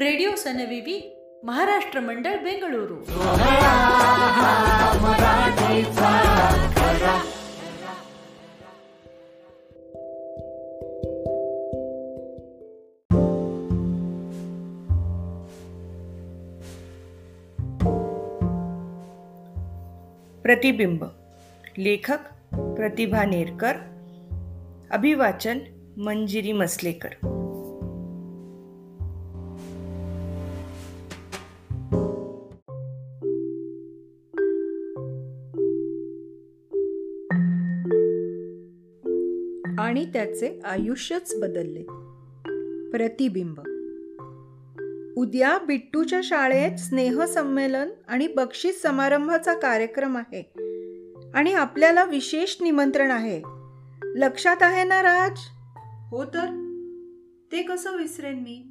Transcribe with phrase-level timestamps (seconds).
[0.00, 0.96] Radio सनविवी
[1.44, 2.96] Maharashtra मंडळ बेंगळुरू
[20.42, 21.04] प्रतिबिंब
[21.78, 22.28] लेखक
[22.76, 23.72] प्रतिभा नेरकर
[24.90, 25.58] अभिवाचन
[25.96, 27.37] मंजिरी मसलेकर
[40.18, 41.82] त्याचे आयुष्यच बदलले.
[42.90, 43.60] प्रतिबिंब.
[45.16, 50.52] उद्या बिट्टूच्या शाळेत स्नेहसंमेलन आणि बक्षीस समारंभाचा कार्यक्रम आहे
[51.34, 53.42] आणि आपल्याला विशेष निमंत्रण आहे.
[54.04, 55.38] लक्षात आहे ना राज?
[56.10, 56.46] हो तर.
[57.52, 58.68] ते कसं विसरेन मी?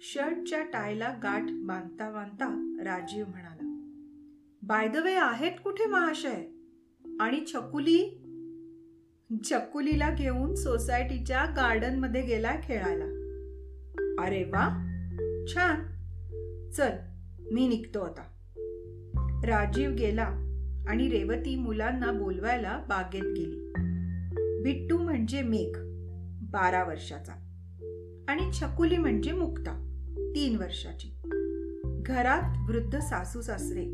[0.00, 3.90] शर्टच्या टायला गाठ बांधता बांधता राजीव म्हणाला.
[4.62, 6.44] बाय द वे आहेत कुठे महाशय?
[7.20, 8.19] आणि छकुली
[9.38, 13.04] चकुलीला घेऊन सोसायटीच्या गार्डनमध्ये गेला खेळायला.
[14.22, 14.68] अरे वा!
[15.48, 15.80] छान!
[16.70, 16.90] चल
[17.52, 18.22] मी निघतो आता.
[19.44, 20.22] राजीव गेला
[20.88, 23.72] आणि रेवती मुलांना बोलवायला बागेत गेली.
[24.62, 25.76] बिट्टू म्हणजे मेघ
[26.50, 27.32] बारा वर्षाचा.
[28.28, 31.08] आणि छकुली म्हणजे मुक्ता तीन वर्षाची.
[32.02, 33.84] घरात वृद्ध सासू सासरे.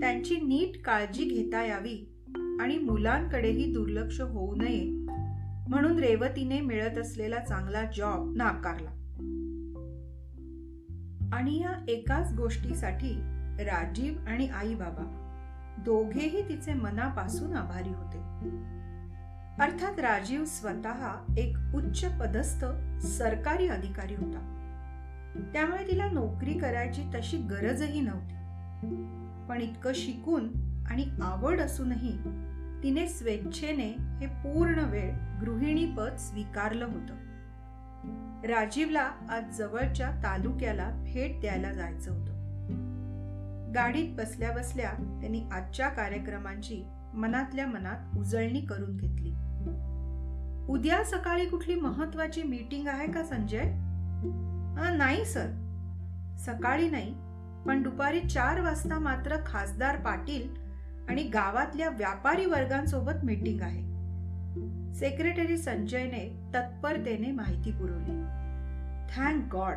[0.00, 2.11] त्यांची नीट काळजी घेता यावी
[2.60, 5.06] आणि मुलांकडेही दुर्लक्ष होऊ नये
[5.68, 8.90] म्हणून रेवतीने मिळत असलेला चांगला जॉब नाकारला.
[11.32, 13.14] आणि या एकाच गोष्टीसाठी
[13.64, 15.18] राजीव आणि आई बाबा
[15.78, 18.18] दोघेही तिचे मनापासून आभारी होते.
[19.62, 22.64] अर्थात राजीव स्वतः एक उच्च पदस्थ
[23.06, 24.48] सरकारी अधिकारी होता.
[25.52, 28.34] त्यामुळे तिला नोकरी करायची तशी गरजही नव्हती.
[29.48, 32.16] पण इतकं शिकून आणि आवड असूनही
[32.82, 33.88] तिने स्वेच्छेने
[34.20, 37.14] हे पूर्ण वेळ गृहिणी पद स्वीकारलं होतं.
[38.46, 42.32] राजीवला आज जवळच्या तालुक्याला भेट द्यायला जायचं होतं.
[43.74, 49.30] गाडीत बसल्या बसल्या त्यांनी आजच्या कार्यक्रमांची मनातल्या मनात उजळणी करून घेतली.
[50.68, 53.62] उद्या सकाळी कुठली महत्वाची मीटिंग आहे का संजय?
[54.96, 55.46] नाही सर.
[56.38, 57.14] सकाळी नाही
[57.66, 60.61] पण दुपारी चार वाजता मात्र खासदार पाटील
[61.08, 63.92] आणि गावातल्या व्यापारी वर्गांसोबत मीटिंग आहे.
[64.94, 68.22] सेक्रेटरी संजयने तत्परतेने माहिती पुरवली.
[69.16, 69.74] Thank God!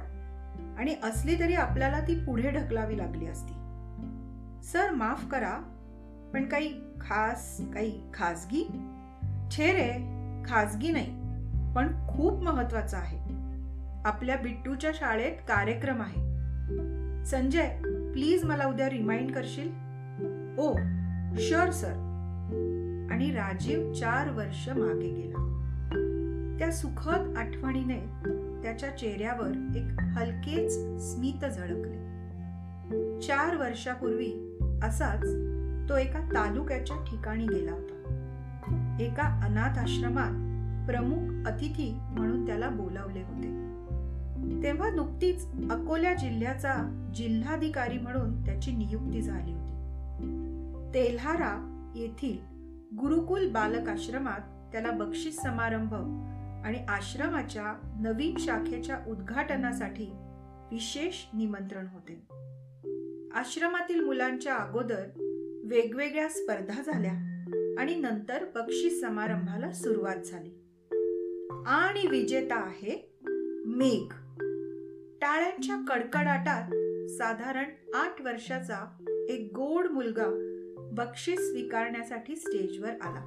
[0.78, 3.54] आणि असली तरी आपल्याला ती पुढे ढकलावी लागली असती.
[4.64, 5.54] सर माफ करा
[6.34, 8.64] पण काही खास काही खासगी
[9.52, 9.92] छे रे
[10.46, 11.12] खासगी नाही
[11.76, 13.18] पण खूप महत्वाचं आहे.
[14.06, 16.22] आपल्या बिट्टूच्या शाळेत कार्यक्रम आहे.
[17.26, 17.68] संजय
[18.14, 19.68] प्लीज मला उद्या रिमाइंड करशील?
[20.60, 20.74] ओ
[21.38, 22.12] शर सर.
[23.12, 25.52] आणि राजीव चार वर्ष मागे गेला.
[26.60, 28.00] त्या सुखद आठवणीने
[28.64, 32.06] त्याच्या चेहऱ्यावर एक हलकेच स्मित झळकले.
[33.22, 35.22] चार वर्षापूर्वी असाच
[35.90, 37.92] तो एका तालुक्याच्या ठिकाणी गेला होता.
[39.00, 40.46] एका अनाथ आश्रमात
[40.88, 43.66] प्रमुख अतिथी म्हणून त्याला बोलावले होते.
[44.64, 49.55] तेव्हा नुकतीच अकोल्या जिल्ह्याचा जिल्हाधिकारी म्हणून त्याची नियुक्ती झाली.
[50.96, 52.38] तेल्हारा येथील
[52.96, 55.94] गुरुकुल बालक आश्रमात त्याला बक्षीस समारंभ
[56.66, 60.08] आणि आश्रमाच्या नवीन शाखेच्या उद्घाटनासाठी
[60.72, 62.14] विशेष निमंत्रण होते.
[63.34, 65.04] आश्रमातील मुलांच्या अगोदर
[65.66, 67.12] वेगवेगळ्या स्पर्धा झाल्या
[67.80, 70.50] आणि नंतर बक्षीस समारंभाला सुरुवात झाली.
[71.68, 73.20] आणि विजेता आहे
[73.66, 74.14] मेघ.
[75.22, 76.66] टाळ्यांच्या कडकडाटात
[77.10, 80.52] साधारण आठ वर्षाचा एक गोड मुलगा
[80.96, 83.20] बक्षीस स्वीकारण्यासाठी स्टेजवर आला.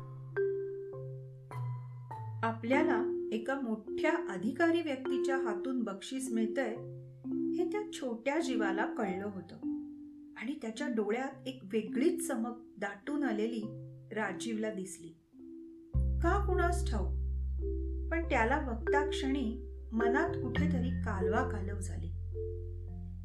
[2.43, 6.75] आपल्याला एका मोठ्या अधिकारी व्यक्तीच्या हातून बक्षीस मिळतंय
[7.57, 9.55] हे त्या छोट्या जीवाला कळलं होतं.
[10.37, 13.63] आणि त्याच्या डोळ्यात एक वेगळीच चमक दाटून आलेली
[14.13, 15.09] राजीवला दिसली.
[16.23, 17.07] का कुणास ठाऊ
[18.09, 22.09] पण त्याला बघता क्षणी मनात कुठेतरी कालवा कालव झाली.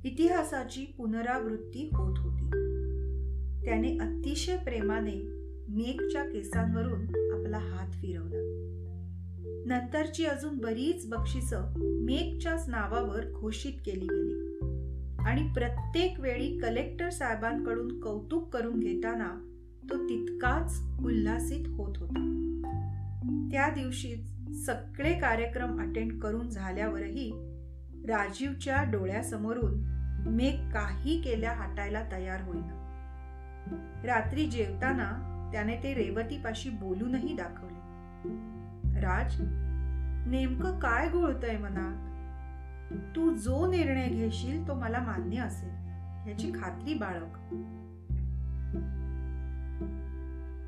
[0.10, 2.43] इतिहासाची पुनरावृत्ती होत होती.
[3.66, 5.28] त्याने अतिशय प्रेमाने
[5.70, 7.02] मेघच्या केसांवरून
[7.34, 8.60] आपला हात फिरवला.
[9.66, 14.50] नंतरची अजून बरीच बक्षिसं मेघच्याच नावावर घोषित केली गेली.
[15.20, 19.50] आणि प्रत्येक वेळी कलेक्टर साहेबांकडून कौतुक करून घेताना
[19.90, 22.30] तो तितकाच उल्हासित होत होता.
[23.52, 24.16] त्या दिवशी
[24.66, 27.32] सगळे कार्यक्रम अटेंड करून झाल्यावरही
[28.08, 29.74] राजीवच्या डोळ्यासमोरून
[30.28, 32.83] मेघ काही केल्या हटायला तयार होईना.
[34.06, 37.74] रात्री जेवताना त्याने ते रेवतीपाशी बोलूनही दाखवले.
[39.02, 39.36] राज
[40.28, 42.14] नेमकं काय घोळतंय मनात?
[43.16, 45.70] तू जो निर्णय घेशील तो मला मान्य असेल
[46.30, 47.38] याची खात्री बाळग.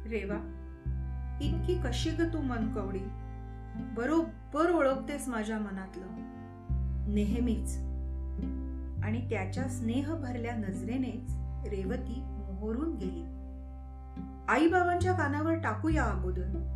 [0.07, 0.51] रेवा
[1.41, 2.99] इतकी कशी ग तू मनकवडी?
[3.75, 6.05] बरोबर ओळखतेस माझ्या मनातलं.
[7.13, 7.77] नेहमीच.
[9.05, 11.35] आणि त्याच्या स्नेह भरल्या नजरेनेच
[11.67, 12.34] रेवती
[12.65, 13.21] मोहरून गेली.
[14.47, 16.71] आई बाबांच्या कानावर टाकूया अगोदर.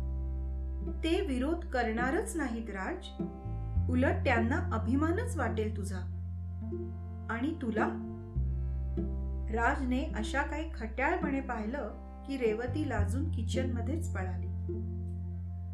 [1.04, 3.22] ते विरोध करणारच नाहीत राज.
[3.90, 5.98] उलट त्यांना अभिमानच वाटेल तुझा.
[7.30, 7.86] आणि तुला?
[9.54, 11.90] राजने अशा काही खट्याळपणे पाहिलं
[12.26, 14.46] की रेवती लाजून किचन मध्येच पळाली.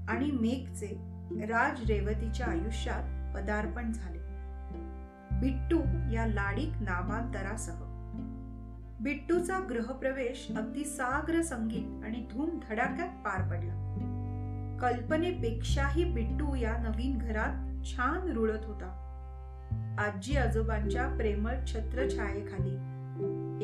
[0.09, 0.99] आणि मेघचे
[1.47, 4.19] राज रेवतीच्या आयुष्यात पदार्पण झाले.
[5.41, 5.79] बिट्टू
[6.13, 7.86] या लाडीक नामांतरासह.
[9.01, 13.83] बिट्टूचा गृहप्रवेश अगदी साग्र संगीत आणि धूम धडाक्यात पार पडला.
[14.81, 19.03] कल्पनेपेक्षाही बिट्टू या नवीन घरात छान रुळत होता.
[19.99, 22.75] आजी आजोबांच्या प्रेमळ छत्रछायेखाली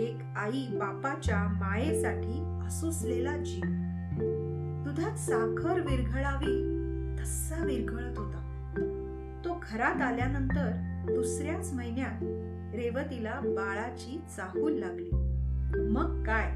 [0.03, 3.65] एक आई बापाच्या मायेसाठी असुसलेला जीव.
[4.85, 6.73] दुधात साखर विरघळावी
[7.19, 8.39] तसा विरघळत होता.
[9.45, 12.23] तो घरात आल्यानंतर दुसऱ्याच महिन्यात
[12.75, 15.11] रेवतीला बाळाची चाहूल लागली.
[15.91, 16.47] मग काय?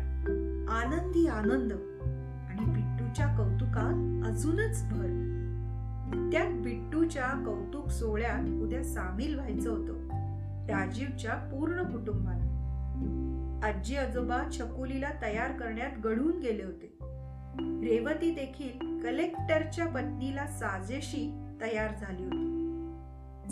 [0.68, 1.72] आनंदी आनंद
[2.48, 5.22] आणि बिट्टूच्या कौतुकात अजूनच भर.
[6.32, 9.92] त्यात बिट्टूच्या कौतुक सोहळ्यात उद्या सामील व्हायचं होतं
[10.68, 12.52] राजीवच्या पूर्ण कुटुंबाला.
[13.64, 16.98] आजी आजोबा छकुलीला तयार करण्यात गढून गेले होते.
[17.88, 22.55] रेवती देखील कलेक्टरच्या पत्नीला साजेशी तयार झाली होती.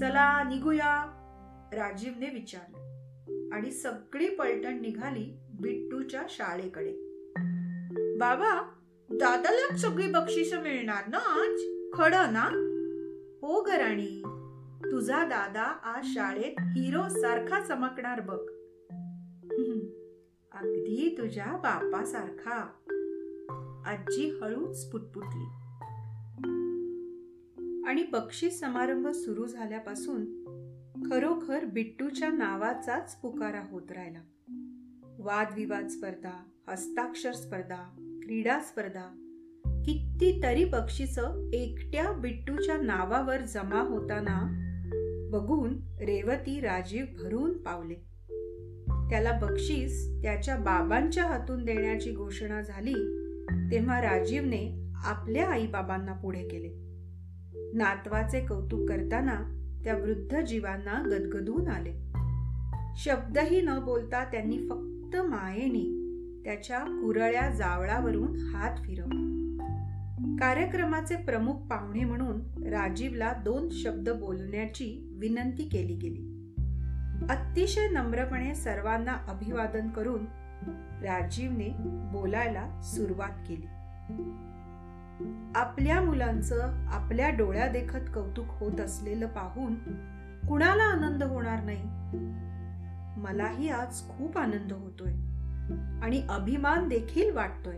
[0.01, 1.21] चला निघूया.
[1.73, 2.85] राजीवने विचारलं.
[3.53, 6.93] आणि सगळी पलटण निघाली बिट्टूच्या शाळेकडे.
[8.17, 8.71] बाबा
[9.11, 11.61] दादालाच सगळी बक्षिस मिळणार ना आज?
[11.93, 12.45] खड ना?
[13.43, 14.23] हो गराणी
[14.91, 18.41] तुझा दादा आज शाळेत हिरो सारखा चमकणार बघ.
[20.53, 22.57] अगदी तुझ्या बापासारखा.
[23.87, 25.64] आजी हळूच पुटपुटली.
[27.87, 30.45] आणि बक्षीस समारंभ सुरू झाल्यापासून
[31.11, 34.21] खरोखर बिट्टूच्या नावाचाच पुकारा होत राहिला.
[35.19, 37.91] वादविवाद स्पर्धा हस्ताक्षर स्पर्धा
[38.23, 39.03] क्रीडा स्पर्धा
[39.65, 41.19] कितीतरी बक्षीस
[41.53, 44.61] एकट्या बिट्टूच्या नावावर जमा होताना
[45.33, 47.95] बघून रेवती राजीव भरून पावले.
[49.11, 52.95] त्याला बक्षीस त्याच्या बाबांच्या हातून देण्याची घोषणा झाली
[53.73, 56.84] तेव्हा राजीवने आपल्या आईबाबांना पुढे केले.
[57.75, 61.93] नातवाचे कौतुक करताना त्या वृद्ध जीवांना गदगदून आले.
[62.97, 66.05] शब्दही न बोलता त्यांनी फक्त मायेने
[66.45, 69.35] त्याच्या कुरळ्या जावळावरून हात फिरवला.
[70.41, 76.55] कार्यक्रमाचे प्रमुख पाहुणे म्हणून राजीवला दोन शब्द बोलण्याची विनंती केली गेली.
[77.31, 80.25] अतिशय नम्रपणे सर्वांना अभिवादन करून
[81.03, 81.69] राजीवने
[82.13, 83.67] बोलायला सुरुवात केली.
[85.55, 89.75] आपल्या मुलांचं आपल्या डोळ्या देखत कौतुक होत असलेलं पाहून
[90.49, 91.83] कुणाला आनंद होणार नाही?
[93.21, 95.13] मलाही आज खूप आनंद होतोय
[96.03, 97.77] आणि अभिमान देखील वाटतोय.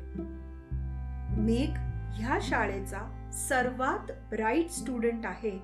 [1.37, 1.79] मेघ
[2.15, 5.63] ह्या शाळेचा सर्वात ब्राईट स्टुडंट आहे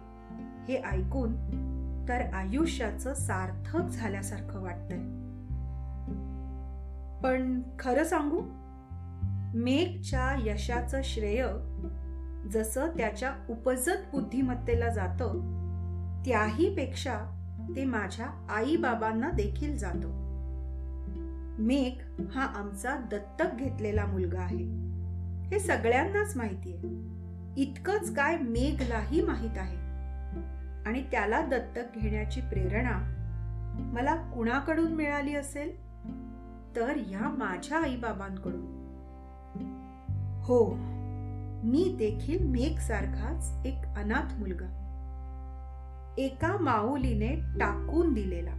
[0.69, 1.63] हे ऐकून
[2.09, 5.23] तर आयुष्याचं सार्थक झाल्यासारखं वाटतंय.
[7.23, 8.62] पण खरं सांगू?
[9.55, 11.47] मेघच्या यशाचं श्रेय
[12.51, 15.41] जसं त्याच्या उपजत बुद्धिमत्तेला जातं
[16.27, 17.19] त्याही पेक्षा
[17.77, 20.23] ते माझ्या आई बाबांना देखील जातं.
[21.59, 24.65] मेघ हा आमचा दत्तक घेतलेला मुलगा आहे.
[25.47, 27.13] हे सगळ्यांनाच माहिती आहे
[27.63, 29.77] इतकंच काय मेघलाही माहीत आहे.
[30.87, 33.19] आणि त्याला दत्तक घेण्याची प्रेरणा
[33.79, 35.77] मला कुणाकडून मिळाली असेल?
[36.77, 38.82] तर ह्या माझ्या आईबाबांकडून.
[40.43, 40.75] हो.
[41.65, 44.79] मी देखील मेघ सारखाच एक अनाथ मुलगा.
[46.19, 48.51] एका माऊलीने टाकून दिलेला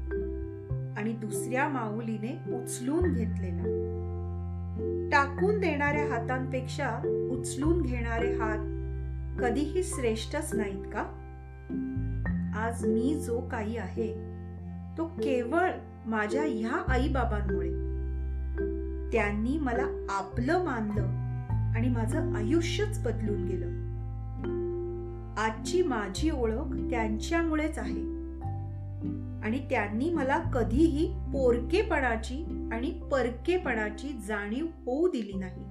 [0.97, 3.63] आणि दुसऱ्या माऊलीने उचलून घेतलेला.
[5.11, 6.89] टाकून देणाऱ्या हातांपेक्षा
[7.31, 8.73] उचलून घेणारे हात
[9.41, 11.19] कधीही श्रेष्ठच नाहीत का?
[12.55, 14.13] आज मी जो काही आहे
[14.97, 15.71] तो केवळ
[16.05, 17.69] माझ्या ह्या आई बाबांमुळे
[19.11, 21.22] त्यांनी मला आपलं मानलं.
[21.75, 23.93] आणि माझं आयुष्यच बदलून गेलं.
[25.37, 28.13] आजची माझी ओळख त्यांच्यामुळेच आहे.
[29.43, 35.65] आणि त्यांनी मला कधीही पोरकेपणाची आणि परकेपणाची जाणीव होऊ दिली नाही.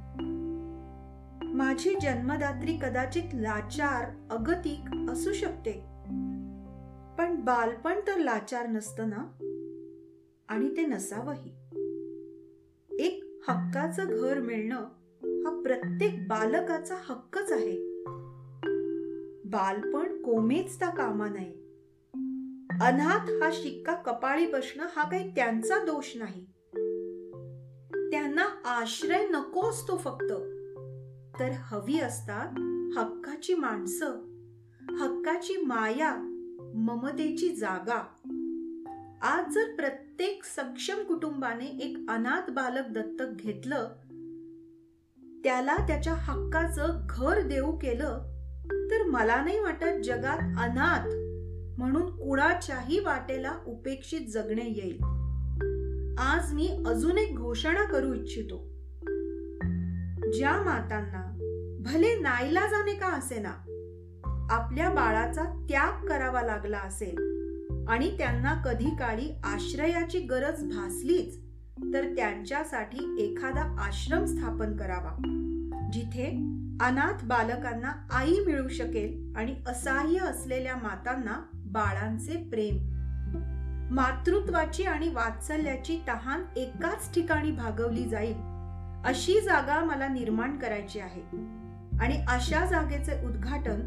[1.54, 5.72] माझी जन्मदात्री कदाचित लाचार अगतिक असू शकते.
[7.18, 9.24] पण बालपण तर लाचार नसतं ना?
[10.48, 11.50] आणि ते नसावंही.
[12.98, 14.84] एक हक्काचं घर मिळणं
[15.44, 18.02] हा प्रत्येक बालकाचा हक्कच आहे.
[19.44, 21.62] बालपण कोमेचता कामा नये.
[22.80, 26.44] अनाथ हा शिक्का कपाळी बसणं हा काही त्यांचा दोष नाही.
[28.10, 30.32] त्यांना आश्रय नको असतो फक्त.
[31.40, 32.48] तर हवी असतात
[32.98, 34.10] हक्काची माणसं.
[34.98, 36.16] हक्काची माया
[36.74, 38.02] ममतेची जागा.
[39.22, 43.88] आज जर प्रत्येक सक्षम कुटुंबाने एक अनाथ बालक दत्तक घेतलं
[45.44, 48.22] त्याला त्याच्या हक्काचं घर देऊ केलं
[48.90, 51.08] तर मला नाही वाटत जगात अनाथ
[51.80, 55.02] म्हणून कुणाच्याही वाटेला उपेक्षित जगणे येईल.
[56.18, 58.56] आज मी अजून एक घोषणा करू इच्छितो.
[60.32, 61.38] ज्या मातांना
[61.80, 63.52] भले नाईलाजाने का असेना
[64.50, 67.32] आपल्या बाळाचा त्याग करावा लागला असेल
[67.88, 71.51] आणि त्यांना कधी काळी आश्रयाची गरज भासलीच
[71.94, 75.16] तर त्यांच्यासाठी एखादा आश्रम स्थापन करावा
[75.92, 76.26] जिथे
[76.80, 82.76] अनाथ बालकांना आई मिळू शकेल आणि असहाय्य असलेल्या मातांना बाळांचे प्रेम.
[83.94, 88.36] मातृत्वाची आणि वात्सल्याची तहान एकाच ठिकाणी भागवली जाईल
[89.04, 91.22] अशी जागा मला निर्माण करायची आहे.
[92.00, 93.80] आणि अशा जागेचे उद्घाटन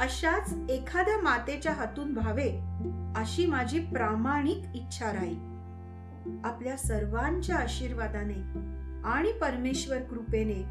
[0.00, 2.48] अशाच एखाद्या मातेच्या हातून व्हावे
[3.16, 5.57] अशी माझी प्रामाणिक इच्छा राहील.
[6.44, 8.68] आपल्या सर्वांच्या आशीर्वादाने
[9.04, 10.62] आणि परमेश्वर कृपेने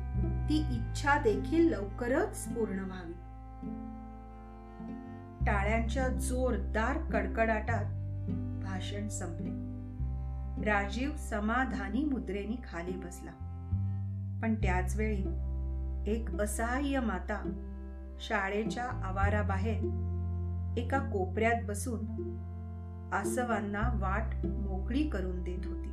[0.50, 3.14] ती इच्छा देखील लवकरच पूर्ण व्हावी.
[5.46, 7.86] टाळ्यांच्या जोरदार कडकडाटात
[8.64, 9.68] भाषण संपले.
[10.64, 13.32] राजीव समाधानी मुद्रेने खाली बसला.
[14.42, 15.24] पण त्याच वेळी
[16.08, 17.64] एक असहाय्य माता
[18.20, 20.08] शाळेच्या आवाराबाहेर
[20.78, 22.27] एका कोपऱ्यात बसून
[23.12, 25.88] आसवांना वाट मोकळी करून देत होती.